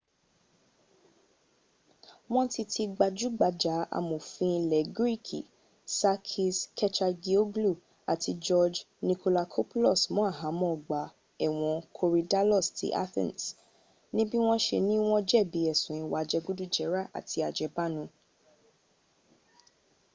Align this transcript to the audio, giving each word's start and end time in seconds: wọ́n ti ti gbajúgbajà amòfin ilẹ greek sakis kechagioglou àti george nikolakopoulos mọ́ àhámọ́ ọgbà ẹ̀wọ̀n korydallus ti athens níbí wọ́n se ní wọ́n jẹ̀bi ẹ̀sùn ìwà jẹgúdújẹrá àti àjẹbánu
wọ́n 2.33 2.47
ti 2.53 2.63
ti 2.73 2.83
gbajúgbajà 2.95 3.75
amòfin 3.97 4.53
ilẹ 4.59 4.79
greek 4.97 5.27
sakis 5.97 6.57
kechagioglou 6.77 7.75
àti 8.11 8.31
george 8.45 8.79
nikolakopoulos 9.07 10.01
mọ́ 10.15 10.25
àhámọ́ 10.31 10.69
ọgbà 10.75 11.01
ẹ̀wọ̀n 11.45 11.77
korydallus 11.97 12.67
ti 12.77 12.87
athens 13.03 13.41
níbí 14.15 14.37
wọ́n 14.45 14.61
se 14.65 14.77
ní 14.87 14.95
wọ́n 15.07 15.21
jẹ̀bi 15.29 15.59
ẹ̀sùn 15.71 15.97
ìwà 16.03 16.19
jẹgúdújẹrá 16.31 17.01
àti 17.17 17.37
àjẹbánu 17.47 18.03